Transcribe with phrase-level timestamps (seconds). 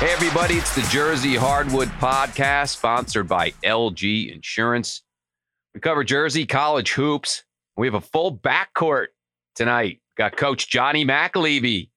[0.00, 5.02] Hey, everybody, it's the Jersey Hardwood Podcast, sponsored by LG Insurance.
[5.74, 7.42] We cover Jersey college hoops.
[7.76, 9.06] We have a full backcourt
[9.56, 10.00] tonight.
[10.16, 11.90] Got Coach Johnny McAlevey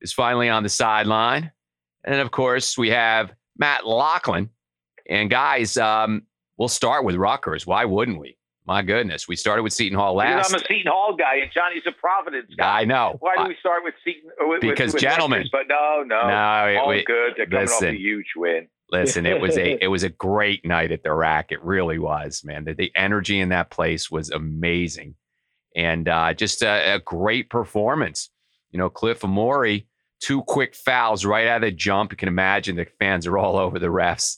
[0.00, 1.50] is finally on the sideline.
[2.04, 4.50] And of course, we have Matt Loughlin.
[5.08, 6.22] And guys, um,
[6.56, 7.66] we'll start with Rutgers.
[7.66, 8.36] Why wouldn't we?
[8.70, 10.48] My goodness, we started with Seton Hall last.
[10.48, 12.82] Because I'm a Seton Hall guy, and Johnny's a Providence guy.
[12.82, 13.16] I know.
[13.18, 14.30] Why do we start with Seton?
[14.42, 15.50] With, because with gentlemen, Rutgers?
[15.50, 17.32] but no, no, no, it, all we, good.
[17.36, 18.68] They're coming listen, off a huge win.
[18.92, 21.50] Listen, it was a it was a great night at the rack.
[21.50, 22.62] It really was, man.
[22.62, 25.16] The, the energy in that place was amazing,
[25.74, 28.30] and uh, just a, a great performance.
[28.70, 29.86] You know, Cliff Omoruyi,
[30.20, 32.12] two quick fouls right out of the jump.
[32.12, 34.36] You can imagine the fans are all over the refs.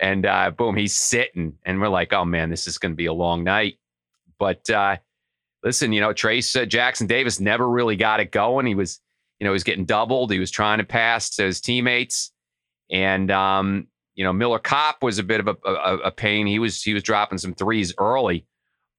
[0.00, 1.54] And uh, boom, he's sitting.
[1.64, 3.78] And we're like, oh man, this is going to be a long night.
[4.38, 4.96] But uh,
[5.62, 8.66] listen, you know, Trayce uh, Jackson Davis never really got it going.
[8.66, 9.00] He was,
[9.38, 10.30] you know, he was getting doubled.
[10.30, 12.32] He was trying to pass to his teammates.
[12.90, 16.46] And, um, you know, Miller Kopp was a bit of a, a, a, pain.
[16.46, 18.46] He was he was dropping some threes early,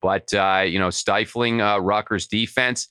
[0.01, 2.87] but uh, you know, stifling uh, Rutgers defense.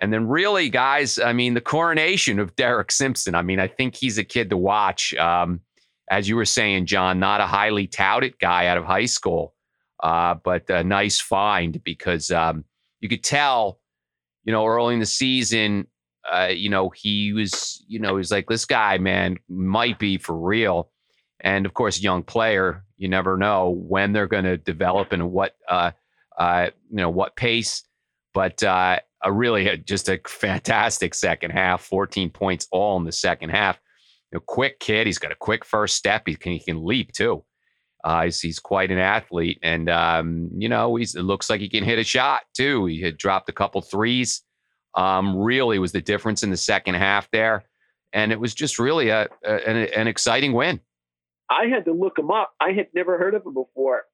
[0.00, 3.34] And then, really, guys, I mean, the coronation of Derek Simpson.
[3.34, 5.14] I mean, I think he's a kid to watch.
[5.14, 5.60] Um,
[6.10, 9.54] as you were saying, John, not a highly touted guy out of high school,
[10.02, 12.64] uh, but a nice find because um,
[13.00, 13.80] you could tell,
[14.44, 15.86] you know, early in the season,
[16.30, 20.36] uh, you know, he was, you know, he's like, this guy, man, might be for
[20.36, 20.90] real.
[21.40, 25.56] And of course, young player, you never know when they're going to develop and what,
[25.68, 25.90] uh,
[26.38, 27.82] uh, you know, what pace.
[28.32, 33.50] But uh, a really just a fantastic second half, 14 points all in the second
[33.50, 33.78] half
[34.34, 35.06] know, quick kid.
[35.06, 36.22] He's got a quick first step.
[36.26, 37.44] He can he can leap too.
[38.04, 41.68] Uh, he's, he's quite an athlete, and um, you know, he's it looks like he
[41.68, 42.84] can hit a shot too.
[42.86, 44.42] He had dropped a couple threes.
[44.94, 47.64] Um, really was the difference in the second half there,
[48.12, 50.80] and it was just really a, a an, an, exciting win.
[51.50, 52.52] I had to look him up.
[52.60, 54.04] I had never heard of him before.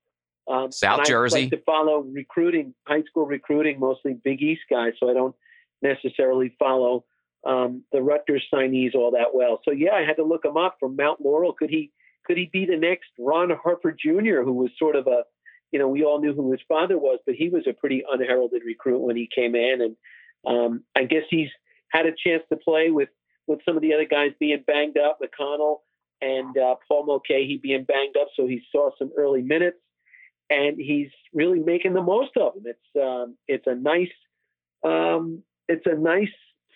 [0.49, 1.43] Um, South Jersey.
[1.43, 4.93] Like to follow recruiting, high school recruiting, mostly Big East guys.
[4.99, 5.35] So I don't
[5.83, 7.05] necessarily follow
[7.45, 9.61] um, the Rutgers signees all that well.
[9.65, 11.53] So yeah, I had to look him up from Mount Laurel.
[11.53, 11.91] Could he
[12.27, 15.23] could he be the next Ron Harper Jr., who was sort of a,
[15.73, 18.63] you know, we all knew who his father was, but he was a pretty unheralded
[18.65, 19.97] recruit when he came in, and
[20.47, 21.49] um, I guess he's
[21.91, 23.09] had a chance to play with
[23.47, 25.79] with some of the other guys being banged up, McConnell
[26.21, 29.79] and uh, Paul Mulcahy being banged up, so he saw some early minutes,
[30.49, 32.65] and he's really making the most of them.
[32.67, 34.13] It's um, it's a nice
[34.85, 36.29] um, it's a nice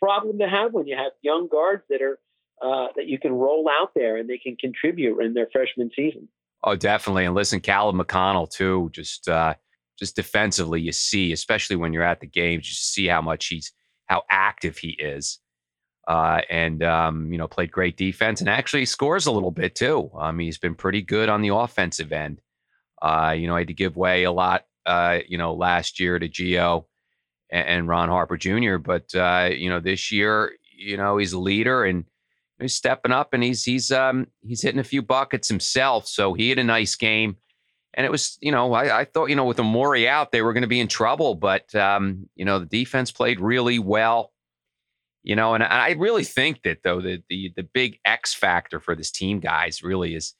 [0.04, 2.19] problem to have when you have young guards that are
[2.62, 6.28] uh, that you can roll out there and they can contribute in their freshman season.
[6.62, 7.25] Oh, definitely.
[7.25, 8.91] And listen, Caleb McConnell too.
[8.93, 9.54] Just uh,
[9.98, 13.72] just defensively, you see, especially when you're at the games, you see how much he's
[14.06, 15.38] how active he is.
[16.06, 20.10] Uh, and um, you know, played great defense and actually scores a little bit too.
[20.19, 22.41] Um, he's been pretty good on the offensive end.
[23.00, 26.19] Uh, you know, I had to give way a lot, uh, you know, last year
[26.19, 26.87] to Geo
[27.54, 28.76] and, Ron Harper Jr.
[28.76, 32.04] But uh, you know, this year, you know, he's a leader and
[32.59, 36.06] he's stepping up, and he's he's um, he's hitting a few buckets himself.
[36.06, 37.37] So he had a nice game,
[37.94, 40.53] and it was you know I, I thought you know with Omoruyi out they were
[40.53, 44.32] going to be in trouble, but um, you know the defense played really well.
[45.22, 48.94] You know, and I really think that though the the the big X factor for
[48.94, 50.34] this team, guys, really is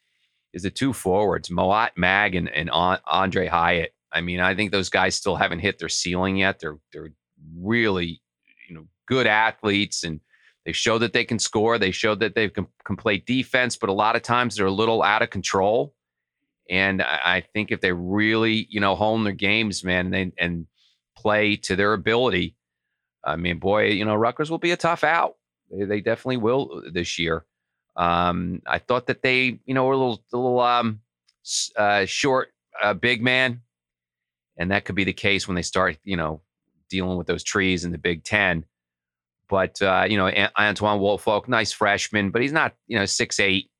[0.53, 3.94] is the two forwards, Mawot Mag and, and Aundre Hyatt.
[4.14, 6.60] I mean, I think those guys still haven't hit their ceiling yet.
[6.60, 7.10] They're they're
[7.58, 8.22] really,
[8.69, 10.20] you know, good athletes and
[10.64, 11.78] they show that they can score.
[11.78, 14.70] They show that they can, can play defense, but a lot of times they're a
[14.70, 15.94] little out of control.
[16.70, 20.66] And I, I think if they really, you know, hone their games, man, and, and
[21.16, 22.56] play to their ability,
[23.22, 25.34] I mean, boy, you know, Rutgers will be a tough out.
[25.70, 27.44] They, they definitely will this year.
[27.97, 31.00] Um, I thought that they, you know, were a little, a little um,
[31.76, 32.48] uh, short,
[32.82, 33.60] uh, big man
[34.56, 36.41] and that could be the case when they start, you know,
[36.88, 38.65] dealing with those trees in the Big Ten.
[39.48, 43.71] But uh, you know, Antwone Woolfolk, nice freshman, but he's not, you know, six eight.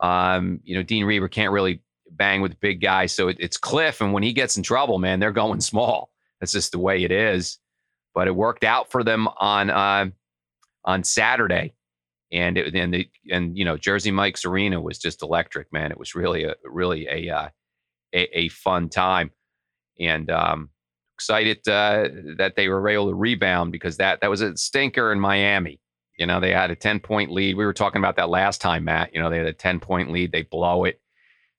[0.00, 4.00] Um, you know, Dean Reiber can't really bang with big guys, so it, it's Cliff,
[4.00, 6.10] and when he gets in trouble, man, they're going small.
[6.40, 7.58] That's just the way it is.
[8.14, 10.06] But it worked out for them on uh,
[10.84, 11.74] on Saturday,
[12.30, 15.90] and it, and the and you know, Jersey Mike's arena was just electric, man.
[15.90, 17.48] It was really a really a uh,
[18.14, 19.32] a, a fun time
[19.98, 20.70] and um,
[21.16, 25.20] excited uh, that they were able to rebound because that that was a stinker in
[25.20, 25.80] Miami.
[26.18, 27.56] You know, they had a 10 point lead.
[27.56, 29.14] We were talking about that last time, Matt.
[29.14, 31.00] You know, they had a 10 point lead, they blow it,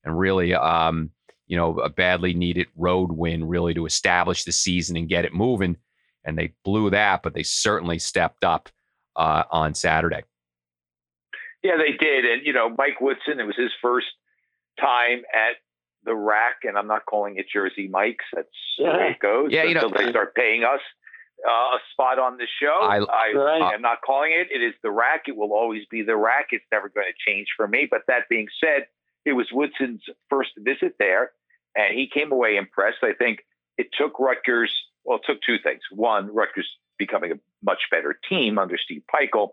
[0.04, 1.12] and really, um,
[1.48, 5.34] you know, a badly needed road win really to establish the season and get it
[5.34, 5.78] moving.
[6.24, 8.70] And they blew that, but they certainly stepped up
[9.16, 10.24] uh, on Saturday.
[11.64, 12.26] Yeah, they did.
[12.26, 14.08] And, you know, Mike Woodson, it was his first
[14.80, 15.58] time at
[16.06, 18.26] the rack, and I'm not calling it Jersey Mike's.
[18.34, 18.48] That's
[18.78, 19.52] the way it goes.
[19.52, 20.80] Yeah, you know- until they start paying us
[21.46, 22.80] uh, a spot on the show.
[22.82, 23.74] I- I, Right.
[23.74, 24.48] am not calling it.
[24.52, 25.24] It is the rack.
[25.28, 26.48] It will always be the rack.
[26.52, 27.88] It's never going to change for me.
[27.92, 28.88] But that being said,
[29.26, 31.32] it was Woodson's first visit there,
[31.76, 33.04] and he came away impressed.
[33.04, 33.46] I think
[33.78, 34.72] it took Rutgers.
[35.04, 35.82] Well, it took two things.
[35.92, 39.50] One, Rutgers becoming a much better team under Steve Pikiell,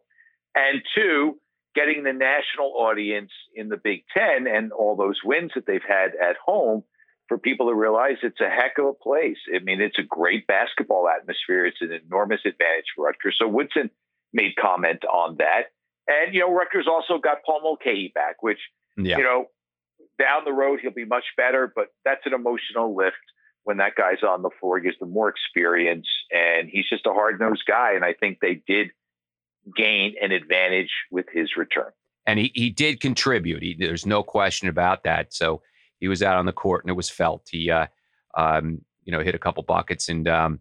[0.55, 1.39] and two,
[1.75, 6.13] getting the national audience in the Big Ten and all those wins that they've had
[6.21, 6.85] at home
[7.29, 9.39] for people to realize it's a heck of a place.
[9.55, 11.65] I mean, it's a great basketball atmosphere.
[11.65, 13.37] It's an enormous advantage for Rutgers.
[13.39, 13.91] So Woodson
[14.33, 15.73] made comment on that.
[16.09, 18.59] And, you know, Rutgers also got Paul Mulcahy back, which,
[18.97, 19.19] Yeah.
[19.19, 19.47] you know,
[20.19, 23.17] down the road he'll be much better, but that's an emotional lift
[23.65, 24.79] when that guy's on the floor.
[24.79, 27.93] He gives them more experience, and he's just a hard nosed guy.
[27.95, 28.91] And I think they did
[29.77, 31.93] gain an advantage with his return.
[32.27, 33.63] and he, he did contribute.
[33.63, 35.35] He, there's no question about that.
[35.35, 35.63] So
[35.99, 37.49] he was out on the court and it was felt.
[37.51, 37.87] He, uh,
[38.37, 40.61] um, you know, hit a couple buckets and, um,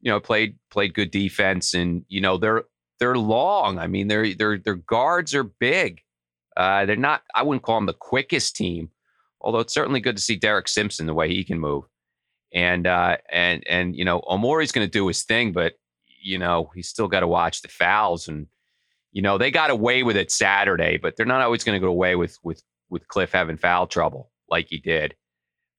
[0.00, 1.74] you know, played played good defense.
[1.74, 2.64] And you know, they're
[3.00, 3.78] they're long.
[3.78, 6.00] I mean, their their their guards are big.
[6.56, 7.22] Uh, they're not.
[7.34, 8.90] I wouldn't call them the quickest team,
[9.40, 11.84] although it's certainly good to see Derek Simpson the way he can move.
[12.52, 15.74] And uh, and and you know, Omoruyi's going to do his thing, but
[16.24, 18.46] you know, he's still got to watch the fouls and
[19.12, 21.90] you know they got away with it Saturday, but they're not always going to go
[21.90, 25.14] away with with with Cliff having foul trouble like he did,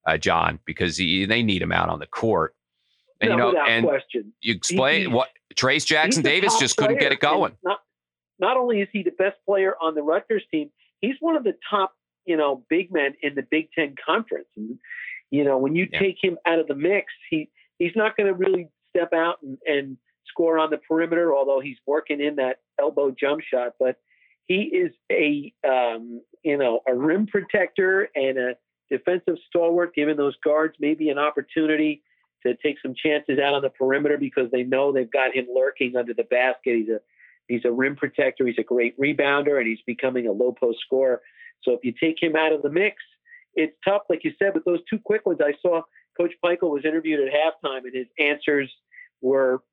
[0.07, 2.55] uh, John, because he, they need him out on the court.
[3.21, 4.33] And no, you know, and question.
[4.41, 7.55] you explain He- what Trayce Jackson Davis just couldn't get it going.
[7.63, 7.79] Not,
[8.39, 10.69] not only is he the best player on the Rutgers team,
[11.01, 11.93] he's one of the top,
[12.25, 14.47] you know, big men in the Big Ten Conference.
[14.57, 14.77] And
[15.31, 15.99] you know, when you Yeah.
[15.99, 17.49] take him out of the mix, he
[17.79, 19.97] he's not going to really step out and, and
[20.27, 21.35] score on the perimeter.
[21.35, 23.97] Although he's working in that elbow jump shot, but
[24.47, 28.55] he is a um, you know a rim protector and a
[28.89, 32.03] defensive stalwart, giving those guards maybe an opportunity
[32.45, 35.95] to take some chances out on the perimeter because they know they've got him lurking
[35.95, 36.75] under the basket.
[36.75, 36.99] He's a
[37.47, 38.45] he's a rim protector.
[38.45, 41.21] He's a great rebounder, and he's becoming a low post scorer.
[41.63, 42.97] So if you take him out of the mix,
[43.55, 44.03] it's tough.
[44.09, 45.81] Like you said, with those two quick ones, I saw
[46.17, 48.71] Coach Michael was interviewed at halftime, and his answers
[49.21, 49.63] were,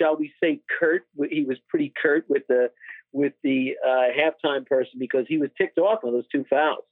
[0.00, 1.06] shall we say, curt.
[1.30, 2.70] He was pretty curt with the
[3.12, 6.84] with the uh, halftime person because he was ticked off on those two fouls.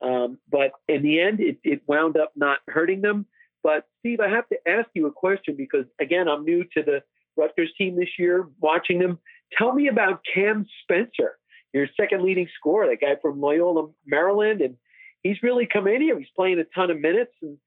[0.00, 3.26] Um, but in the end, it, it wound up not hurting them.
[3.62, 7.02] But Steve, I have to ask you a question because again, I'm new to the
[7.36, 9.18] Rutgers team this year, watching them.
[9.56, 11.38] Tell me about Cam Spencer,
[11.72, 14.76] your second leading scorer, that guy from Loyola, Maryland, and
[15.22, 16.18] he's really come in here.
[16.18, 17.32] He's playing a ton of minutes.
[17.42, 17.58] And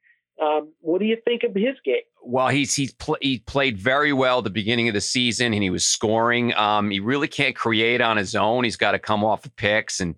[0.41, 2.01] um, what do you think of his game?
[2.23, 5.69] Well, he's he's pl- he played very well the beginning of the season, and he
[5.69, 6.53] was scoring.
[6.55, 8.63] Um, he really can't create on his own.
[8.63, 10.15] He's got to come off the picks and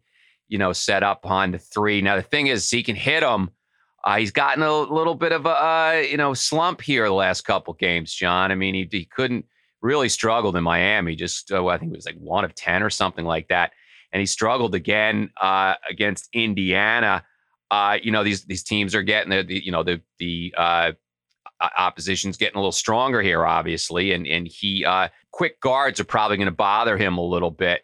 [0.47, 2.01] you know set up behind the three.
[2.01, 3.51] Now the thing is, he can hit them.
[4.03, 7.41] Uh, he's gotten a little bit of a uh, you know slump here the last
[7.41, 8.51] couple games, John.
[8.51, 9.45] I mean, he, he couldn't
[9.81, 11.15] really struggled in Miami.
[11.15, 13.73] Just uh, I think it was like one of ten or something like that,
[14.13, 17.25] and he struggled again uh, against Indiana.
[17.73, 20.91] Uh, you know these these teams are getting the, the you know the the uh,
[21.75, 26.37] opposition's getting a little stronger here, obviously, and and he uh, quick guards are probably
[26.37, 27.81] going to bother him a little bit,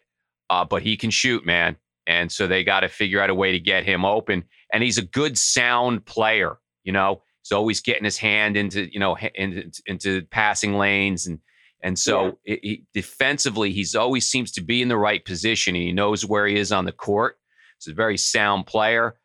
[0.48, 1.74] uh, but he can shoot, man,
[2.06, 4.44] and so they got to figure out a way to get him open.
[4.72, 7.22] And he's a good sound player, you know.
[7.42, 11.40] He's always getting his hand into you know into, into passing lanes and
[11.82, 15.90] and so it, he, defensively he's always seems to be in the right position he
[15.90, 17.38] knows where he is on the court.
[17.80, 19.16] He's a very sound player.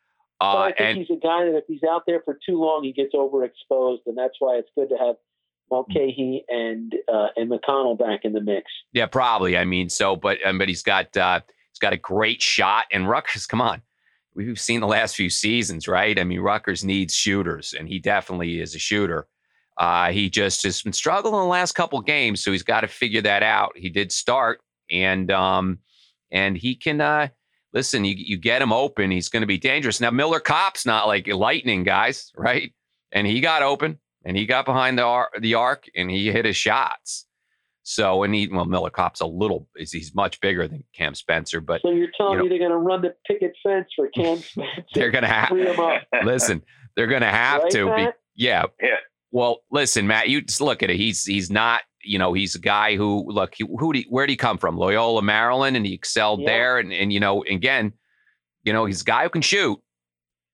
[0.41, 2.83] Uh, I think and he's a guy that if he's out there for too long,
[2.83, 5.15] he gets overexposed, and that's why it's good to have
[5.71, 8.71] Mulcahy and uh, and McConnell back in the mix.
[8.93, 9.57] Yeah, probably.
[9.57, 11.39] I mean, so, but um, but he's got uh,
[11.71, 13.47] he's got a great shot, and Rutgers.
[13.47, 13.81] Come on,
[14.33, 16.19] we've seen the last few seasons, right?
[16.19, 19.27] I mean, Rutgers needs shooters, and he definitely is a shooter.
[19.77, 23.21] Uh, he just has been struggling the last couple games, so he's got to figure
[23.21, 23.71] that out.
[23.75, 24.59] He did start,
[24.91, 25.79] and um,
[26.31, 27.29] and he can uh,
[27.75, 28.03] listen.
[28.05, 30.01] You you get him open, he's going to be dangerous.
[30.01, 32.73] Now Miller Kopp's not like lightning, guys, right?
[33.11, 36.45] And he got open, and he got behind the ar- the arc, and he hit
[36.45, 37.27] his shots.
[37.87, 41.61] So, and he, well, Miller Kopp's a little, he's- he's much bigger than Cam Spencer,
[41.61, 44.07] but So you're telling you know- me they're going to run the picket fence for
[44.09, 44.83] Cam Spencer?
[44.95, 45.67] they're going to have, free
[46.23, 46.63] listen,
[46.95, 47.95] they're going to have right, to.
[47.95, 48.63] Be, yeah.
[48.81, 48.95] Yeah.
[49.31, 50.95] Well, listen, Matt, you just look at it.
[50.97, 54.37] He's, he's not, you know, he's a guy who, look, he, who, where did he
[54.37, 54.77] come from?
[54.77, 56.45] Loyola, Maryland, and he excelled Yeah.
[56.47, 56.79] there.
[56.79, 57.93] And, and, you know, again,
[58.63, 59.79] you know, he's a guy who can shoot.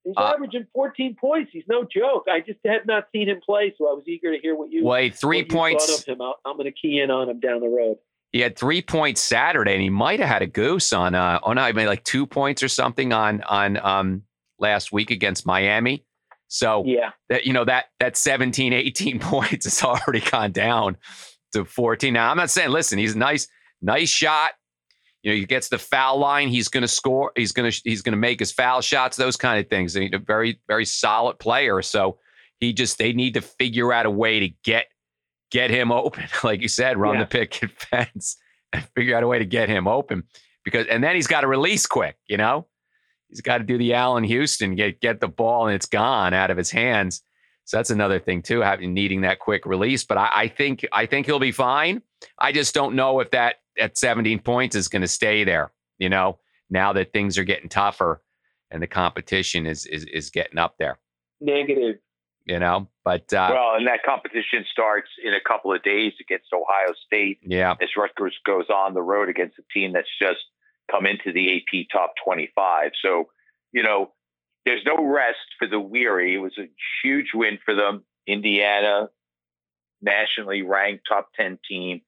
[0.04, 1.50] He's Uh, averaging 14 points.
[1.52, 2.24] He's no joke.
[2.28, 4.84] I just had not seen him play, so I was eager to hear what you.
[4.84, 6.00] Well, had three points.
[6.00, 6.20] of him.
[6.20, 7.98] I'll, I'm going to key in on him down the road.
[8.32, 11.14] he had three points Saturday, and he might have had a goose on.
[11.14, 14.22] Uh, oh no, I mean like two points or something on on um
[14.58, 16.04] last week against Miami.
[16.48, 20.96] So yeah, that you know that that 17, 18 points has already gone down
[21.52, 22.12] to 14.
[22.12, 23.48] Now I'm not saying, listen, he's a nice,
[23.80, 24.52] nice shot.
[25.22, 27.30] You know, he gets the foul line, he's going to score.
[27.36, 29.16] He's going to he's going to make his foul shots.
[29.16, 29.94] Those kind of things.
[29.94, 31.80] He's a very very solid player.
[31.82, 32.18] So
[32.58, 34.86] he just they need to figure out a way to get
[35.50, 37.20] get him open, like you said, run yeah.
[37.20, 38.36] the picket fence
[38.72, 40.24] and figure out a way to get him open
[40.64, 42.16] because and then he's got to release quick.
[42.26, 42.66] You know,
[43.28, 46.50] he's got to do the Allan Houston get get the ball and it's gone out
[46.50, 47.22] of his hands.
[47.64, 50.04] So that's another thing too, having needing that quick release.
[50.04, 52.02] But I, I think I think he'll be fine.
[52.38, 55.72] I just don't know if that at 17 points is going to stay there.
[55.98, 56.38] You know,
[56.70, 58.22] now that things are getting tougher
[58.70, 60.98] and the competition is is is getting up there.
[61.40, 61.96] Negative.
[62.44, 66.52] You know, but uh, well, and that competition starts in a couple of days against
[66.52, 67.38] Ohio State.
[67.42, 70.40] Yeah, as Rutgers goes on the road against a team that's just
[70.90, 72.90] come into the AP top 25.
[73.02, 73.28] So,
[73.72, 74.12] you know,
[74.64, 76.34] there's no rest for the weary.
[76.34, 76.70] It was a
[77.02, 78.04] huge win for them.
[78.26, 79.08] Indiana,
[80.00, 82.02] nationally ranked top 10 team.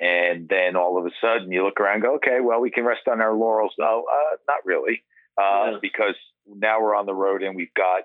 [0.00, 2.84] And then all of a sudden you look around and go, okay, well, we can
[2.84, 3.74] rest on our laurels.
[3.78, 5.02] No, uh, not really,
[5.36, 5.78] uh, yeah.
[5.82, 6.14] because
[6.46, 8.04] now we're on the road and we've got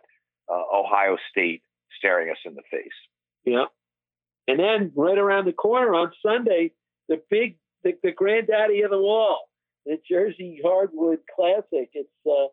[0.51, 1.61] uh, Ohio State
[1.97, 2.87] staring us in the face.
[3.45, 3.65] Yeah.
[4.47, 6.71] And then right around the corner on Sunday,
[7.07, 9.49] the big, the, the granddaddy of them all,
[9.85, 11.89] the Jersey Hardwood Classic.
[11.93, 12.47] It's uh,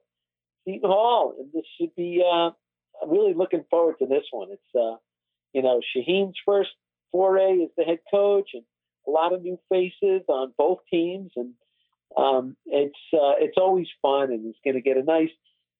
[0.64, 2.23] Seton Hall, and this should be.
[2.23, 2.50] Uh,
[3.07, 4.49] really looking forward to this one.
[4.50, 4.97] It's uh,
[5.52, 6.71] you know Shaheen's first
[7.11, 8.64] foray as the head coach, and
[9.07, 11.52] a lot of new faces on both teams, and
[12.16, 15.31] um, it's uh, it's always fun, and it's going to get a nice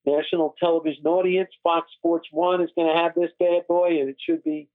[0.05, 1.51] national television audience.
[1.63, 4.69] Fox Sports One is going to have this bad boy, and it should be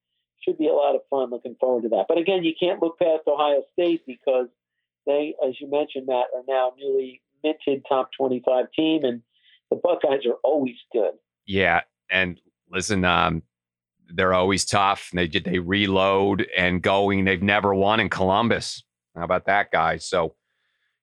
[0.43, 1.29] should be a lot of fun.
[1.29, 2.05] Looking forward to that.
[2.07, 4.47] But again, you can't look past Ohio State because
[5.05, 9.21] they, as you mentioned, Matt, are now newly minted top 25 team, and
[9.69, 11.11] the Buckeyes are always good.
[11.45, 12.39] Yeah, and
[12.71, 13.43] listen, um,
[14.13, 15.09] they're always tough.
[15.13, 17.25] They they reload and going.
[17.25, 18.83] They've never won in Columbus.
[19.15, 20.07] How about that, guys?
[20.07, 20.35] So,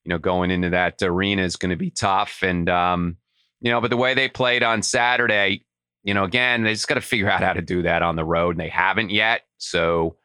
[0.05, 2.43] you know, going into that arena is going to be tough.
[2.43, 3.17] And um,
[3.61, 5.65] you know, but the way they played on Saturday,
[6.03, 8.25] you know, again, they just got to figure out how to do that on the
[8.25, 9.43] road, and they haven't yet.
[9.59, 10.17] So,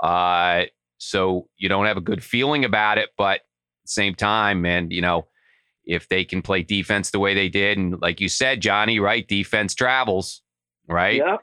[0.00, 0.64] uh,
[0.98, 3.40] so you don't have a good feeling about it, but
[3.84, 5.26] same time, man, you know,
[5.86, 9.26] if they can play defense the way they did, and like you said, Johnny, right?
[9.26, 10.42] Defense travels,
[10.88, 11.16] right?
[11.16, 11.36] Yeah.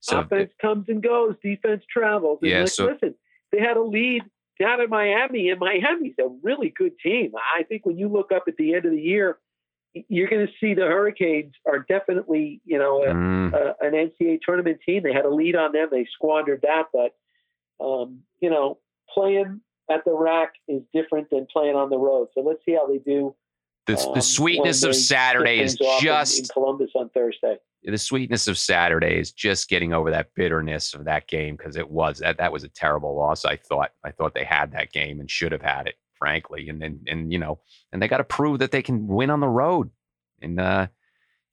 [0.00, 2.38] So offense comes and goes, defense travels.
[2.42, 2.60] And yeah.
[2.60, 3.14] Like, so, listen,
[3.50, 4.22] they had a lead
[4.60, 7.32] down in Miami, and Miami's a really good team.
[7.56, 9.38] I think when you look up at the end of the year,
[10.08, 13.52] you're going to see the Hurricanes are definitely, you know, a, mm.
[13.54, 15.02] a, an NCAA tournament team.
[15.02, 17.14] They had a lead on them, they squandered that, but
[17.84, 18.78] um, you know,
[19.12, 19.60] playing
[19.90, 22.28] at the rack is different than playing on the road.
[22.34, 23.34] So let's see how they do
[23.86, 27.56] the, um, the sweetness of Saturday is just in, in Columbus on Thursday.
[27.84, 31.88] The sweetness of Saturday is just getting over that bitterness of that game because it
[31.88, 33.44] was that that was a terrible loss.
[33.44, 36.68] I thought I thought they had that game and should have had it, frankly.
[36.68, 37.60] And then and, and you know,
[37.92, 39.90] and they got to prove that they can win on the road.
[40.42, 40.88] And uh,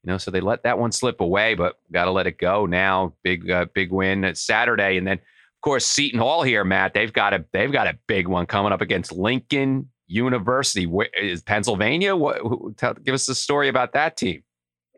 [0.02, 2.66] you know, so they let that one slip away, but got to let it go
[2.66, 3.14] now.
[3.22, 6.94] Big uh, big win at Saturday, and then of course Seton Hall here, Matt.
[6.94, 10.86] They've got a they've got a big one coming up against Lincoln University.
[10.86, 12.16] Where, is Pennsylvania?
[12.16, 12.38] What?
[12.38, 14.42] Who, tell, give us a story about that team.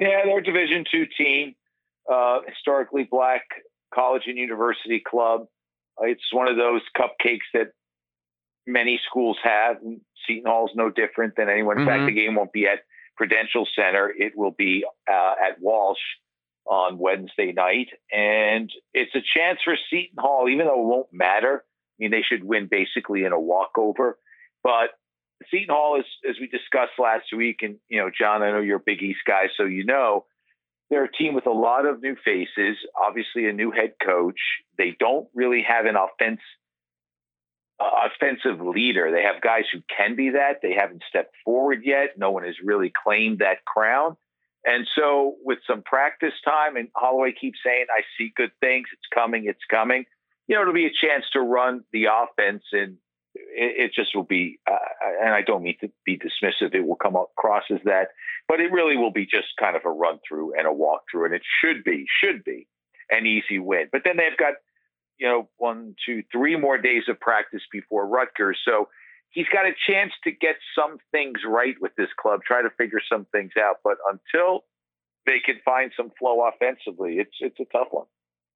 [0.01, 1.55] Yeah, they're a Division two team,
[2.13, 3.43] uh, historically black
[3.95, 5.47] college and university club.
[6.01, 7.73] Uh, it's one of those cupcakes that
[8.67, 9.77] many schools have.
[10.27, 11.79] Seton Hall is no different than anyone.
[11.79, 12.05] In mm-hmm.
[12.05, 12.81] fact, the game won't be at
[13.17, 14.13] Prudential Center.
[14.15, 15.99] It will be uh, at Walsh
[16.67, 21.65] on Wednesday night, and it's a chance for Seton Hall, even though it won't matter.
[21.65, 24.19] I mean, they should win basically in a walkover.
[24.67, 24.99] But
[25.49, 28.79] Seton Hall, is, as we discussed last week, and you know, John, I know you're
[28.79, 30.25] a Big East guy, so you know
[30.91, 32.77] they're a team with a lot of new faces.
[33.01, 34.41] Obviously, a new head coach.
[34.77, 36.41] They don't really have an offense
[37.79, 39.13] uh, offensive leader.
[39.13, 40.63] They have guys who can be that.
[40.63, 42.19] They haven't stepped forward yet.
[42.19, 44.17] No one has really claimed that crown.
[44.65, 48.89] And so, with some practice time, and Holloway keeps saying, "I see good things.
[48.93, 49.45] It's coming.
[49.47, 50.07] It's coming."
[50.49, 52.99] You know, it'll be a chance to run the offense and
[53.37, 54.77] it, it just will be, uh,
[55.23, 58.09] and I don't mean to be dismissive, it will come across as that,
[58.49, 61.27] but it really will be just kind of a run through and a walk through,
[61.27, 62.67] and it should be, should be
[63.11, 63.89] an easy win.
[63.93, 64.55] But then they've got,
[65.19, 68.59] you know, one, two, three more days of practice before Rutgers.
[68.65, 68.89] So
[69.31, 73.01] he's got a chance to get some things right with this club, try to figure
[73.11, 73.77] some things out.
[73.85, 74.65] But until
[75.25, 78.07] they can find some flow offensively, it's it's a tough one.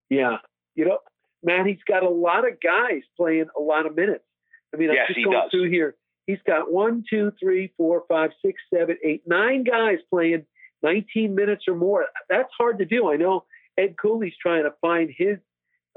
[0.09, 0.39] Yeah.
[0.75, 0.99] You know,
[1.43, 4.25] man, he's got a lot of guys playing a lot of minutes.
[4.75, 5.51] I mean, I'm just going does.
[5.51, 5.97] through here.
[6.27, 10.45] He's got one, two, three, four, five, six, seven, eight, nine guys playing
[10.83, 12.07] 19 minutes or more.
[12.29, 13.11] That's hard to do.
[13.11, 13.45] I know
[13.77, 15.39] Ed Cooley's trying to find his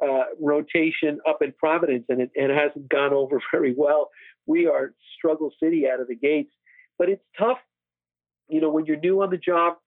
[0.01, 4.09] uh, rotation up in Providence, and it, and it hasn't gone over very well.
[4.45, 6.51] We are struggle city out of the gates,
[6.97, 7.59] but it's tough.
[8.49, 9.77] You know, when you're new on the job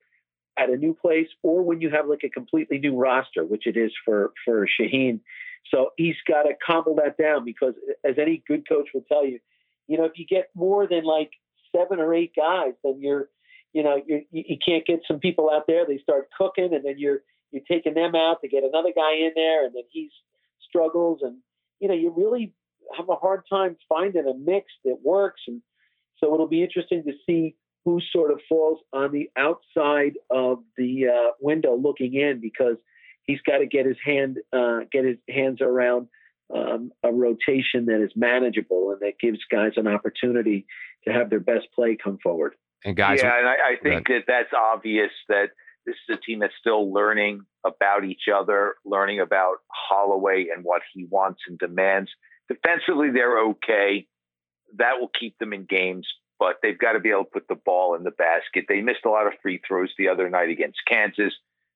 [0.58, 3.76] at a new place, or when you have like a completely new roster, which it
[3.76, 5.20] is for for Shaheen.
[5.72, 9.38] So he's got to cobble that down because, as any good coach will tell you,
[9.88, 11.30] you know, if you get more than like
[11.74, 13.28] seven or eight guys, then you're,
[13.72, 15.84] you know, you're, you can't get some people out there.
[15.86, 17.20] They start cooking, and then you're
[17.52, 20.10] you're taking them out to get another guy in there, and then he
[20.68, 21.38] struggles, and
[21.80, 22.52] you know, you really
[22.96, 25.42] have a hard time finding a mix that works.
[25.46, 25.62] And
[26.18, 31.06] so it'll be interesting to see who sort of falls on the outside of the
[31.06, 32.76] uh, window looking in because
[33.26, 36.08] he's got to get his hand uh, get his hands around
[36.54, 40.66] um, a rotation that is manageable and that gives guys an opportunity
[41.04, 42.54] to have their best play come forward.
[42.84, 45.50] And guys, yeah, and I, I think that that's obvious that
[45.86, 50.82] this is a team that's still learning about each other, learning about Holloway and what
[50.92, 52.10] he wants and demands.
[52.48, 54.06] Defensively, they're okay.
[54.76, 56.06] That will keep them in games,
[56.38, 58.66] but they've got to be able to put the ball in the basket.
[58.68, 61.32] They missed a lot of free throws the other night against Kansas.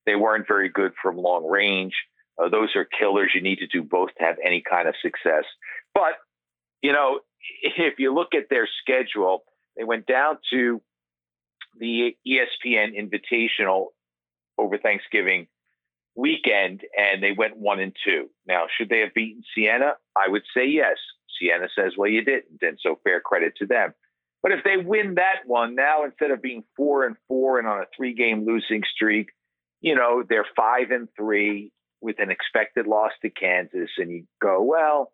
[0.06, 1.94] They weren't very good from long range.
[2.38, 3.32] Uh, those are killers.
[3.34, 5.44] You need to do both to have any kind of success.
[5.94, 6.14] But,
[6.82, 7.20] you know,
[7.62, 9.44] if you look at their schedule,
[9.76, 10.80] they went down to
[11.78, 13.86] the ESPN Invitational
[14.58, 15.46] over Thanksgiving
[16.16, 18.28] weekend and they went one and two.
[18.46, 19.92] Now, should they have beaten Siena?
[20.16, 20.96] I would say yes.
[21.38, 22.60] Siena says, well, you didn't.
[22.62, 23.94] And so fair credit to them.
[24.42, 27.80] But if they win that one now, instead of being four and four and on
[27.80, 29.30] a three game losing streak,
[29.80, 33.90] you know, they're five and three with an expected loss to Kansas.
[33.98, 35.12] And you go, well,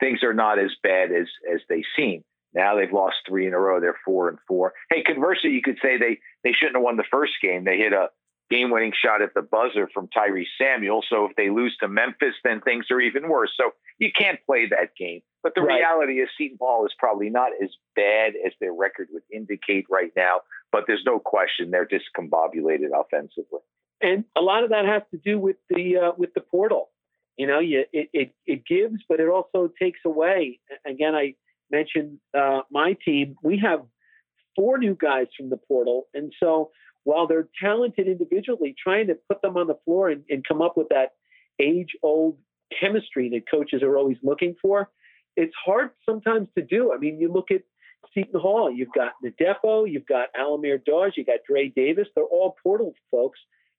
[0.00, 2.24] things are not as bad as, as they seem.
[2.52, 3.80] Now they've lost three in a row.
[3.80, 4.74] They're four and four.
[4.90, 7.64] Hey, conversely, you could say they, they shouldn't have won the first game.
[7.64, 8.10] They hit a
[8.50, 11.02] game winning shot at the buzzer from Tyrese Samuel.
[11.08, 13.50] So if they lose to Memphis, then things are even worse.
[13.56, 15.22] So you can't play that game.
[15.42, 15.78] But the Right.
[15.78, 20.12] reality is Seton Hall is probably not as bad as their record would indicate right
[20.14, 20.42] now.
[20.70, 23.60] But there's no question they're discombobulated offensively.
[24.00, 26.90] And a lot of that has to do with the uh, with the portal.
[27.36, 30.60] You know, you, it, it it gives, but it also takes away.
[30.86, 31.34] Again, I
[31.70, 33.36] mentioned uh, my team.
[33.42, 33.80] We have
[34.56, 36.70] four new guys from the portal, and so
[37.04, 40.76] while they're talented individually, trying to put them on the floor and, and come up
[40.76, 41.10] with that
[41.60, 42.38] age-old
[42.80, 44.90] chemistry that coaches are always looking for,
[45.36, 46.92] it's hard sometimes to do.
[46.94, 47.62] I mean, you look at
[48.14, 48.70] Seton Hall.
[48.72, 52.08] You've got Ndefo, you've got Al-Amir Dawes, you've got Dre Davis.
[52.14, 53.38] They're all portal folks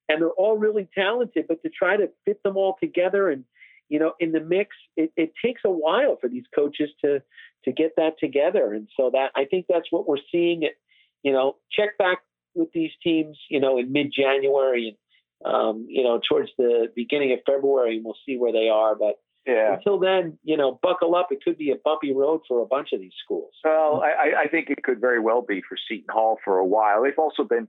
[0.09, 1.45] and they're all really talented.
[1.47, 3.43] But to try to fit them all together and
[3.89, 7.21] you know in the mix, it, it takes a while for these coaches to
[7.65, 8.73] to get that together.
[8.73, 10.63] And so that I think that's what we're seeing.
[10.63, 10.77] It
[11.23, 12.19] you know check back
[12.53, 14.95] with these teams you know in mid January
[15.43, 18.95] and um, you know towards the beginning of February, and we'll see where they are.
[18.95, 19.75] But Yeah.
[19.75, 21.27] until then, you know, buckle up.
[21.31, 23.51] It could be a bumpy road for a bunch of these schools.
[23.63, 27.03] Well, I, I think it could very well be for Seton Hall for a while.
[27.03, 27.67] They've also been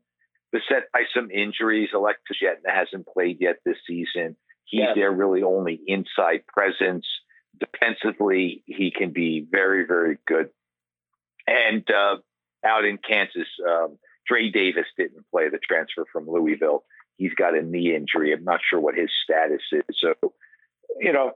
[0.52, 1.90] beset by some injuries.
[1.94, 4.36] Alexis Yetna hasn't played yet this season.
[4.64, 4.94] He's Yes.
[4.96, 7.06] their really only inside presence.
[7.58, 10.50] Defensively, he can be very, very good.
[11.46, 12.16] And uh,
[12.64, 16.84] out in Kansas, um, Dre Davis didn't play the transfer from Louisville.
[17.16, 18.32] He's got a knee injury.
[18.32, 19.84] I'm not sure what his status is.
[20.00, 20.32] So,
[20.98, 21.32] you know,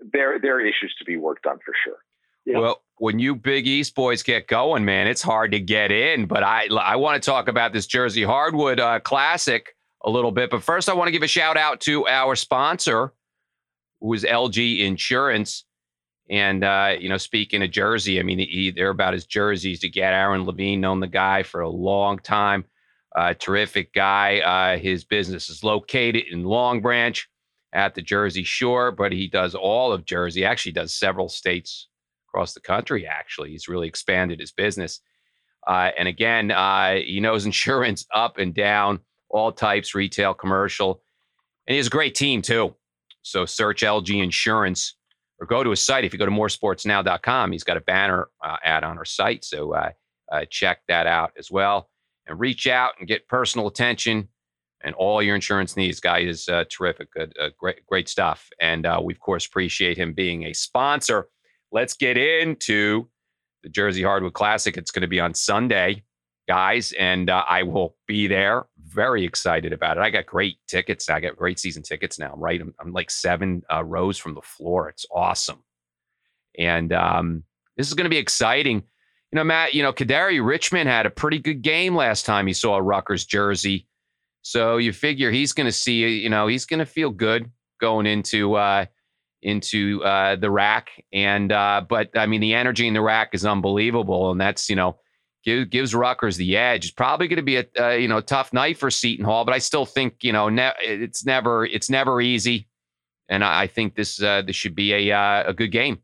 [0.00, 1.98] there there are issues to be worked on for sure.
[2.46, 2.58] Yeah.
[2.58, 6.26] Well, when you Big East boys get going, man, it's hard to get in.
[6.26, 10.50] But I I want to talk about this Jersey Hardwood uh, Classic a little bit.
[10.50, 13.14] But first, I want to give a shout out to our sponsor,
[14.00, 15.64] who is LG Insurance.
[16.28, 19.88] And uh, you know, speaking of Jersey, I mean, he, they're about his jerseys to
[19.88, 20.12] get.
[20.12, 22.66] Aaron Levine, known the guy for a long time,
[23.16, 24.40] uh, terrific guy.
[24.40, 27.26] Uh, his business is located in Long Branch
[27.72, 30.44] at the Jersey Shore, but he does all of Jersey.
[30.44, 31.88] Actually, does several states
[32.30, 33.06] across the country.
[33.06, 35.00] Actually, he's really expanded his business.
[35.66, 41.02] Uh, and again, uh, he knows insurance up and down, all types, retail, commercial,
[41.66, 42.74] and he has a great team too.
[43.22, 44.96] So search LG Insurance
[45.38, 46.04] or go to his site.
[46.04, 49.44] If you go to moresportsnow.com, he's got a banner uh, ad on our site.
[49.44, 49.90] So uh,
[50.32, 51.90] uh, check that out as well
[52.26, 54.28] and reach out and get personal attention
[54.82, 56.00] and all your insurance needs.
[56.00, 58.48] Guy is uh, terrific, good, great, great stuff.
[58.60, 61.28] And we of course appreciate him being a sponsor.
[61.72, 63.08] Let's get into
[63.62, 64.76] the Jersey Hardwood Classic.
[64.76, 66.02] It's going to be on Sunday,
[66.48, 68.66] guys, and uh, I will be there.
[68.78, 70.00] Very excited about it.
[70.00, 71.08] I got great tickets.
[71.08, 72.34] I got great season tickets now.
[72.36, 72.60] Right.
[72.60, 74.88] I'm, I'm like seven uh, rows from the floor.
[74.88, 75.62] It's awesome.
[76.58, 77.44] And um,
[77.76, 78.82] This is going to be exciting.
[79.32, 82.52] You know, Matt, you know, Kadary Richmond had a pretty good game last time he
[82.52, 83.86] saw a Rutgers jersey.
[84.42, 88.06] So you figure he's going to see, you know, he's going to feel good going
[88.06, 88.86] into uh,
[89.42, 90.90] into uh, the rack.
[91.12, 94.76] And uh, but I mean, the energy in the rack is unbelievable, and that's you
[94.76, 94.98] know
[95.44, 96.84] give, gives Rutgers the edge.
[96.84, 99.58] It's probably going to be a you know tough night for Seton Hall, but I
[99.58, 102.68] still think you know ne- it's never it's never easy,
[103.28, 106.00] and I, I think this uh, this should be a uh, a good game.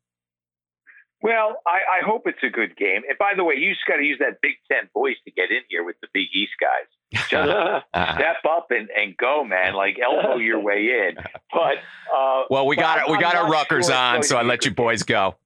[1.23, 3.03] Well, I, I hope it's a good game.
[3.09, 5.51] And by the way, you just got to use that Big Ten voice to get
[5.51, 6.87] in here with the Big East guys.
[7.13, 9.75] Just step up and, and go, man.
[9.75, 11.17] Like elbow your way in.
[11.53, 11.77] But
[12.15, 15.05] uh, well, we got we got our Rutgers sure on, so I let you boys
[15.05, 15.37] go.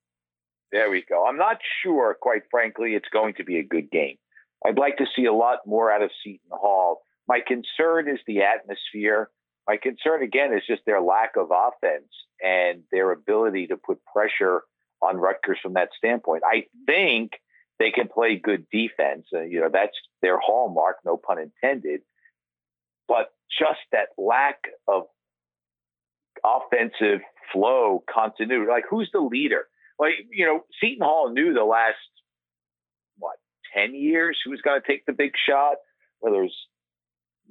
[0.72, 1.26] There we go.
[1.26, 4.16] I'm not sure, quite frankly, it's going to be a good game.
[4.66, 7.02] I'd like to see a lot more out of Seton Hall.
[7.28, 9.30] My concern is the atmosphere.
[9.68, 12.08] My concern again is just their lack of offense
[12.42, 14.62] and their ability to put pressure
[15.02, 16.42] on Rutgers from that standpoint.
[16.44, 17.32] I think
[17.78, 19.26] they can play good defense.
[19.34, 22.00] Uh, you know, that's their hallmark, no pun intended.
[23.08, 25.04] But just that lack of
[26.44, 27.20] offensive
[27.52, 28.70] flow, continuity.
[28.70, 29.66] Like, who's the leader?
[29.98, 31.96] Like, you know, Seton Hall knew the last,
[33.18, 33.36] what,
[33.74, 35.76] 10 years who's going to take the big shot,
[36.20, 36.54] whether it's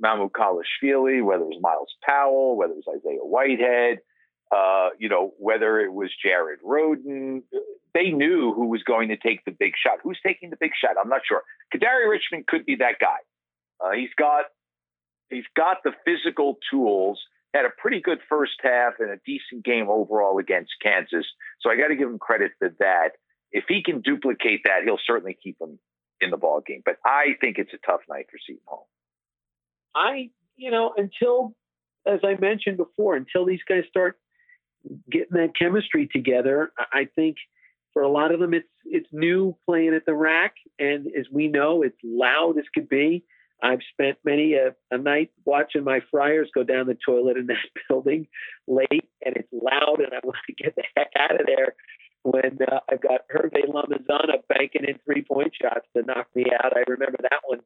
[0.03, 3.99] Mamukelashvili, whether it was Myles Powell, whether it was Isaiah Whitehead,
[4.51, 7.43] uh, you know, whether it was Jared Rhoden,
[7.93, 9.99] they knew who was going to take the big shot.
[10.03, 10.95] Who's taking the big shot?
[11.01, 11.43] I'm not sure.
[11.73, 13.17] Kadary Richmond could be that guy.
[13.79, 14.45] Uh, he's got
[15.29, 17.19] he's got the physical tools.
[17.53, 21.25] Had a pretty good first half and a decent game overall against Kansas.
[21.61, 23.11] So I got to give him credit for that.
[23.51, 25.79] If he can duplicate that, he'll certainly keep him
[26.21, 26.83] in the ball game.
[26.85, 28.87] But I think it's a tough night for Seton Hall.
[29.95, 31.55] I, you know, until
[32.05, 34.17] as I mentioned before, until these guys start
[35.11, 36.71] getting that chemistry together.
[36.93, 37.37] I think
[37.93, 41.47] for a lot of them, it's it's new playing at the rack, and as we
[41.47, 43.23] know, it's loud as could be.
[43.61, 47.57] I've spent many a, a night watching my Friars go down the toilet in that
[47.89, 48.27] building
[48.67, 51.75] late, and it's loud, and I want to get the heck out of there
[52.23, 56.75] when uh, I've got Hervé Lamizana banking in three point shots to knock me out.
[56.75, 57.59] I remember that one.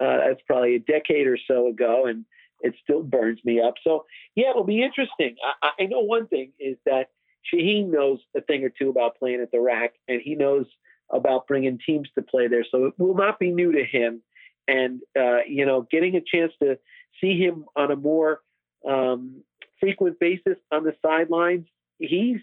[0.00, 2.24] Uh, that's probably a decade or so ago, and
[2.60, 3.74] it still burns me up.
[3.82, 5.36] So yeah, it'll be interesting.
[5.62, 7.08] I, I know one thing is that
[7.52, 10.66] Shaheen knows a thing or two about playing at the rack, and he knows
[11.10, 12.64] about bringing teams to play there.
[12.70, 14.22] So it will not be new to him.
[14.66, 16.78] And uh, you know, getting a chance to
[17.20, 18.40] see him on a more
[18.88, 19.42] um,
[19.80, 21.66] frequent basis on the sidelines,
[21.98, 22.38] he's,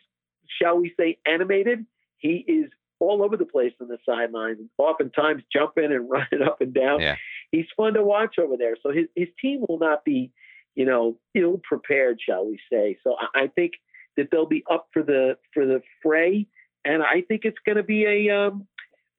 [0.61, 1.85] shall we say, animated.
[2.17, 2.69] He is
[2.99, 7.01] all over the place on the sidelines, oftentimes jumping and running up and down.
[7.01, 7.15] Yeah.
[7.51, 8.75] He's fun to watch over there.
[8.81, 10.31] So his, his team will not be,
[10.75, 12.97] you know, ill prepared, shall we say.
[13.03, 13.73] So I, I think
[14.17, 16.47] that they'll be up for the for the fray,
[16.85, 18.67] and I think it's going to be a um,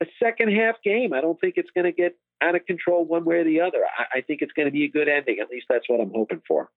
[0.00, 1.12] a second half game.
[1.12, 3.80] I don't think it's going to get out of control one way or the other.
[3.98, 5.38] I, I think it's going to be a good ending.
[5.40, 6.70] At least that's what I'm hoping for.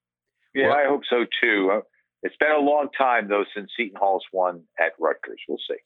[0.54, 1.72] Yeah, well, I hope so too.
[1.74, 1.82] Uh,
[2.24, 5.40] it's been a long time though since Seton Hall's won at Rutgers.
[5.48, 5.78] We'll see.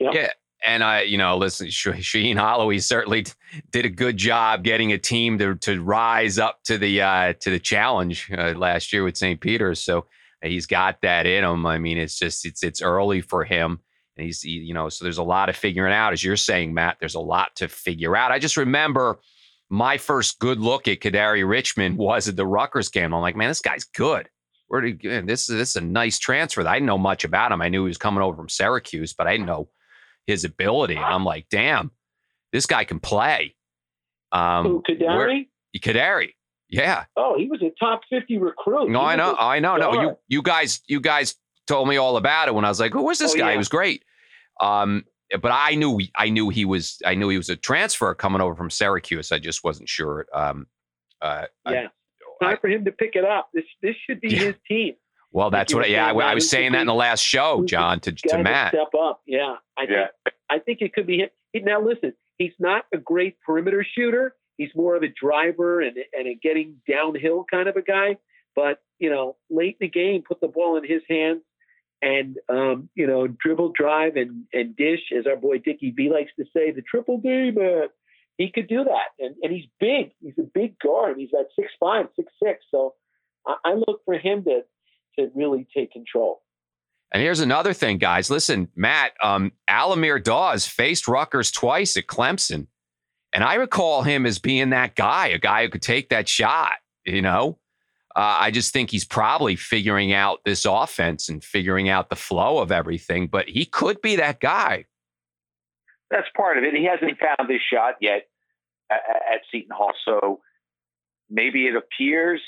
[0.00, 0.14] Yep.
[0.14, 0.30] Yeah,
[0.64, 3.26] and I, you know, listen, Shaheen Holloway certainly
[3.70, 7.50] did a good job getting a team to to rise up to the uh, to
[7.50, 9.40] the challenge uh, last year with St.
[9.40, 9.80] Peter's.
[9.80, 10.06] So
[10.42, 11.66] he's got that in him.
[11.66, 13.80] I mean, it's just it's it's early for him,
[14.16, 16.12] and he's you know, so there's a lot of figuring out.
[16.12, 18.32] As you're saying, Matt, there's a lot to figure out.
[18.32, 19.20] I just remember
[19.70, 23.14] my first good look at Kadary Richmond was at the Rutgers game.
[23.14, 24.28] I'm like, man, this guy's good.
[24.66, 25.46] Where did this?
[25.46, 26.66] This is a nice transfer.
[26.66, 27.62] I didn't know much about him.
[27.62, 29.68] I knew he was coming over from Syracuse, but I didn't know
[30.28, 30.94] his ability.
[30.94, 31.90] And I'm like, damn,
[32.52, 33.56] this guy can play.
[34.30, 35.48] Um, Who, Kadary?
[35.76, 36.34] Kadary.
[36.68, 37.04] Yeah.
[37.16, 38.90] Oh, he was a top 50 recruit.
[38.90, 39.34] No, I know.
[39.38, 39.76] I know.
[39.76, 41.34] No, you, you guys, you guys
[41.66, 43.46] told me all about it when I was like, who was this oh, guy?
[43.46, 43.52] Yeah.
[43.52, 44.04] He was great.
[44.60, 45.04] Um,
[45.40, 48.54] but I knew, I knew he was, I knew he was a transfer coming over
[48.54, 49.32] from Syracuse.
[49.32, 50.26] I just wasn't sure.
[50.34, 50.66] Um,
[51.22, 51.86] uh, yeah.
[52.40, 53.48] I, Time for him to pick it up.
[53.54, 54.38] This, this should be yeah.
[54.38, 54.94] his team.
[55.30, 55.88] Well, that's what.
[55.90, 58.72] Yeah, I, I, was saying that in the last show, John, to, to Matt.
[58.72, 59.22] Step up.
[59.26, 59.90] Yeah, I think.
[59.98, 60.32] Yeah.
[60.50, 61.28] I think it could be him.
[61.64, 64.34] Now, listen, he's not a great perimeter shooter.
[64.56, 68.16] He's more of a driver and and a getting downhill kind of a guy.
[68.56, 71.42] But you know, late in the game, put the ball in his hands
[72.00, 76.30] and um, you know, dribble, drive, and and dish, as our boy Dickie V likes
[76.38, 77.88] to say, the triple D man.
[78.36, 80.12] He could do that, and and he's big.
[80.20, 81.16] He's a big guard.
[81.18, 82.64] He's at six five, six six.
[82.70, 82.94] So
[83.46, 84.60] I, I look for him to
[85.18, 86.42] to really take control.
[87.12, 88.30] And here's another thing, guys.
[88.30, 92.66] Listen, Matt, um, Al-Amir Dawes faced Rutgers twice at Clemson.
[93.32, 96.74] And I recall him as being that guy, a guy who could take that shot,
[97.04, 97.58] you know?
[98.16, 102.58] Uh, I just think he's probably figuring out this offense and figuring out the flow
[102.58, 104.86] of everything, but he could be that guy.
[106.10, 106.74] that's part of it.
[106.74, 108.28] He hasn't found his shot yet
[108.90, 109.00] at,
[109.32, 110.40] at Seton Hall, so
[111.30, 112.40] maybe it appears.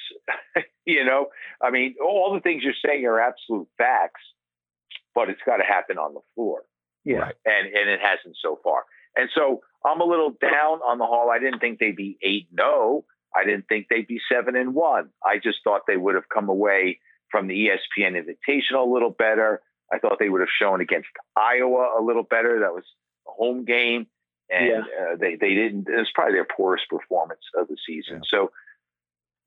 [0.87, 1.27] you know,
[1.63, 4.23] I mean, all the things you're saying are absolute facts,
[5.15, 6.63] but it's got to happen on the floor.
[7.05, 8.85] Yeah, and and it hasn't so far.
[9.17, 11.31] And so I'm a little down on the Hall.
[11.31, 12.49] I didn't think they'd be eight.
[12.53, 15.11] No, I didn't think they'd be seven and one.
[15.25, 19.63] I just thought they would have come away from the ESPN Invitational a little better.
[19.93, 22.61] I thought they would have shown against Iowa a little better.
[22.61, 22.85] That was
[23.27, 24.07] a home game,
[24.49, 25.13] and yeah.
[25.13, 25.89] uh, they they didn't.
[25.89, 28.17] It was probably their poorest performance of the season.
[28.17, 28.29] Yeah.
[28.39, 28.53] So,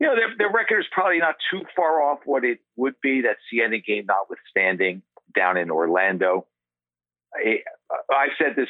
[0.04, 3.22] you know, their their record is probably not too far off what it would be.
[3.22, 5.02] That Siena game notwithstanding,
[5.34, 6.46] down in Orlando.
[7.34, 7.60] I,
[8.14, 8.68] I've said this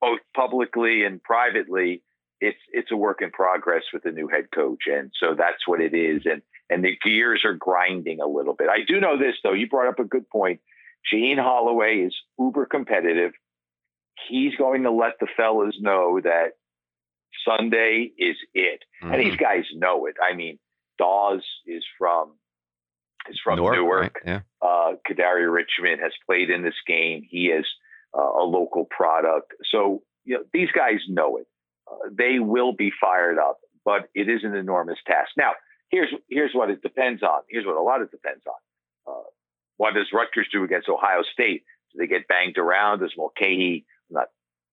[0.00, 2.02] both publicly and privately.
[2.40, 5.80] It's it's a work in progress with the new head coach, and so that's what
[5.80, 6.22] it is.
[6.24, 8.68] And and the gears are grinding a little bit.
[8.68, 9.52] I do know this though.
[9.52, 10.60] You brought up a good point.
[11.12, 13.34] Shaheen Holloway is uber competitive.
[14.28, 16.54] He's going to let the fellas know that
[17.46, 19.12] Sunday is it, mm-hmm.
[19.12, 19.44] and these mm-hmm.
[19.44, 20.16] guys know it.
[20.20, 20.58] I mean,
[21.02, 22.34] Dawes is from
[23.28, 23.76] is from Newark.
[23.76, 24.00] Newark.
[24.02, 24.12] Right?
[24.24, 24.40] Yeah.
[24.60, 27.22] Uh, Kadary Richmond has played in this game.
[27.28, 27.66] He is
[28.16, 31.46] uh, a local product, so you know these guys know it.
[31.90, 35.30] Uh, they will be fired up, but it is an enormous task.
[35.36, 35.52] Now,
[35.90, 37.40] here's here's what it depends on.
[37.48, 39.12] Here's what a lot of it depends on.
[39.12, 39.28] Uh,
[39.76, 41.64] what does Rutgers do against Ohio State?
[41.92, 43.00] Do they get banged around?
[43.00, 44.28] Does Mulcahy, I'm not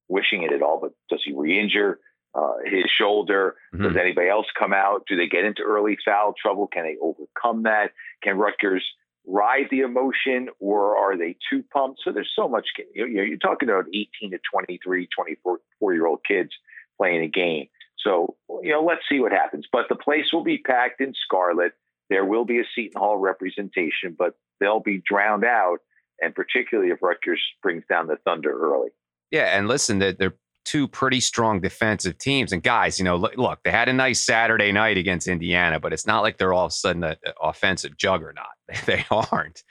[0.07, 1.99] wishing it at all, but does he re-injure
[2.39, 3.55] uh, his shoulder?
[3.73, 3.83] Mm-hmm.
[3.83, 5.05] Does anybody else come out?
[5.07, 6.67] Do they get into early foul trouble?
[6.67, 7.91] Can they overcome that?
[8.23, 8.83] Can Rutgers
[9.27, 12.01] ride the emotion or are they too pumped?
[12.03, 16.51] So there's so much, you know, you're talking about 18 to 23, 24 four-year-old kids
[16.97, 17.67] playing a game.
[17.97, 19.65] So, you know, let's see what happens.
[19.71, 21.73] But the place will be packed in scarlet.
[22.09, 25.79] There will be a Seton Hall representation, but they'll be drowned out.
[26.21, 28.89] And particularly if Rutgers brings down the Thunder early.
[29.31, 29.57] Yeah.
[29.57, 30.35] And listen, they're
[30.69, 32.53] two pretty strong defensive teams.
[32.53, 35.93] And guys, you know, look, look, they had a nice Saturday night against Indiana, but
[35.93, 38.45] it's not like they're all of a sudden an offensive juggernaut.
[38.85, 39.63] they aren't.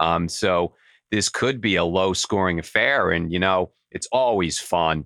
[0.00, 0.72] Um, so
[1.10, 3.10] this could be a low scoring affair.
[3.10, 5.04] And, you know, it's always fun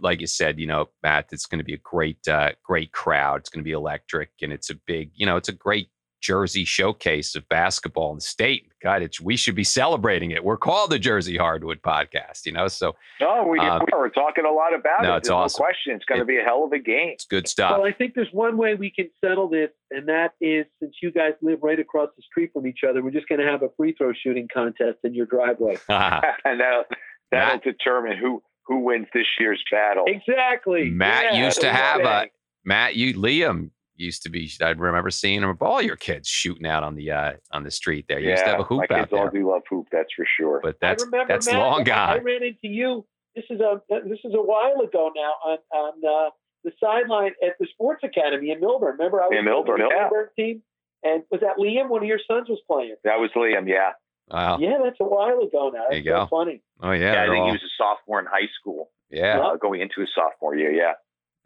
[0.00, 3.40] like you said, you know, Matt, it's going to be a great, uh, great crowd.
[3.40, 5.88] It's going to be electric, and it's a big, you know, it's a great
[6.22, 8.70] Jersey showcase of basketball in the state.
[8.80, 10.42] God, it's, we should be celebrating it.
[10.42, 12.68] We're called the Jersey Hardwood Podcast, you know.
[12.68, 13.98] So, no, we, um, we are.
[13.98, 15.18] We're talking a lot about no, it.
[15.18, 15.62] It's there's awesome.
[15.62, 15.96] No question.
[15.96, 17.10] It's going to be a hell of a game.
[17.10, 17.72] It's good stuff.
[17.72, 21.10] Well, I think there's one way we can settle this, and that is since you
[21.10, 23.68] guys live right across the street from each other, we're just going to have a
[23.76, 25.76] free throw shooting contest in your driveway.
[25.88, 26.84] and that'll,
[27.30, 30.04] that'll determine who who wins this year's battle.
[30.06, 30.88] Exactly.
[30.88, 32.26] Matt yeah, used to have a
[32.64, 32.94] Matt.
[32.94, 34.50] You Liam used to be.
[34.60, 35.56] I remember seeing him.
[35.60, 38.18] All your kids shooting out on the uh, on the street there.
[38.18, 39.86] You yeah, used to have a hoop my kids out all do love hoop.
[39.92, 40.60] That's for sure.
[40.62, 42.10] But that's remember, that's Matt, long gone.
[42.10, 43.04] I ran into you.
[43.34, 46.30] This is a this is a while ago now on on uh,
[46.64, 48.98] the sideline at the Sports Academy in Millburn.
[48.98, 50.08] Remember I was in Millburn, the yeah.
[50.08, 50.62] Millburn team,
[51.02, 51.88] and was that Liam?
[51.88, 52.96] One of your sons was playing.
[53.04, 53.68] That was Liam.
[53.68, 53.92] Yeah.
[54.28, 54.58] Wow.
[54.58, 55.80] Yeah, that's a while ago now.
[55.80, 56.26] That's there you so go.
[56.30, 56.62] funny.
[56.80, 57.12] Oh yeah.
[57.12, 57.46] yeah I think all...
[57.46, 58.90] he was a sophomore in high school.
[59.10, 59.40] Yeah.
[59.40, 60.72] Uh, going into his sophomore year.
[60.72, 60.92] Yeah.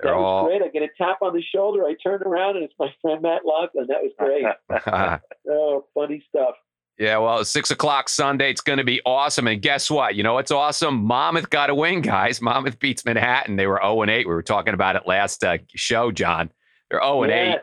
[0.01, 0.47] They're that was all...
[0.47, 0.63] great.
[0.63, 1.85] I get a tap on the shoulder.
[1.85, 3.87] I turn around and it's my friend Matt Loughlin.
[3.89, 4.45] That was great.
[5.51, 6.55] oh, funny stuff.
[6.99, 8.51] Yeah, well, six o'clock Sunday.
[8.51, 9.47] It's going to be awesome.
[9.47, 10.15] And guess what?
[10.15, 11.05] You know what's awesome?
[11.05, 12.41] Monmouth got a win, guys.
[12.43, 13.57] Monmouth beats Manhattan.
[13.57, 14.27] They were 0 and 8.
[14.27, 16.51] We were talking about it last uh, show, John.
[16.91, 17.59] They're 0 and 8.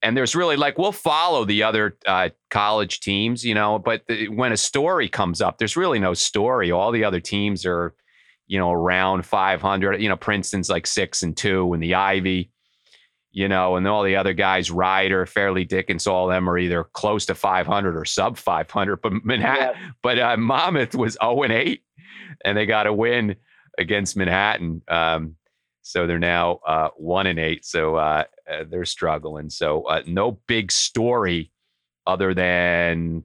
[0.00, 4.28] And there's really like, we'll follow the other uh, college teams, you know, but the,
[4.28, 6.70] when a story comes up, there's really no story.
[6.70, 7.94] All the other teams are
[8.48, 10.00] you know, around 500.
[10.00, 12.50] You know, Princeton's like six and two, and the Ivy,
[13.30, 16.84] you know, and all the other guys, Rider, Fairleigh Dickinson, all of them are either
[16.84, 18.96] close to 500 or sub 500.
[18.96, 19.90] But Manhattan, yeah.
[20.02, 21.82] but uh, Monmouth was 0 and 8,
[22.44, 23.36] and they got a win
[23.78, 24.82] against Manhattan.
[24.88, 25.36] Um,
[25.82, 27.64] so they're now uh, one and eight.
[27.64, 29.48] So uh, uh they're struggling.
[29.48, 31.50] So uh, no big story
[32.06, 33.24] other than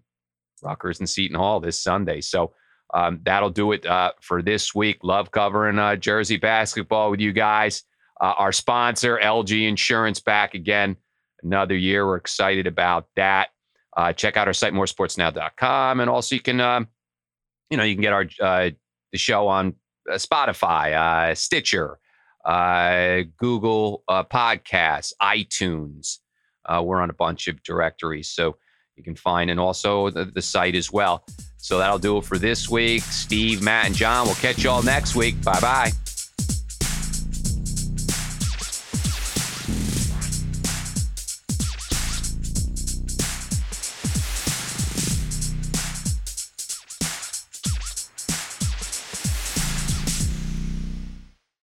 [0.62, 2.22] Rutgers and Seton Hall this Sunday.
[2.22, 2.54] So
[2.94, 5.00] um, that'll do it uh, for this week.
[5.04, 7.84] Love covering uh, Jersey basketball with you guys.
[8.22, 10.96] Uh, our sponsor, LG Insurance, back again
[11.42, 12.06] another year.
[12.06, 13.50] We're excited about that.
[13.98, 16.00] Uh, check out our site, moresportsnow.com.
[16.00, 16.88] And also, you can, um,
[17.70, 18.70] you know, you can get our uh,
[19.12, 19.76] the show on
[20.10, 22.00] uh, Spotify, Stitcher,
[22.46, 26.20] Google Podcasts, iTunes.
[26.82, 28.30] we're on a bunch of directories.
[28.30, 28.58] So
[28.96, 31.26] you can find, and also the, the site as well.
[31.64, 33.04] So that'll do it for this week.
[33.04, 35.42] Steve, Matt, and John, we'll catch you all next week.
[35.46, 35.92] Bye bye.